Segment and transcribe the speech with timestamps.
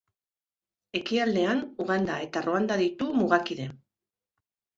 [0.99, 3.71] Ekialdean Uganda eta Ruanda ditu mugakide.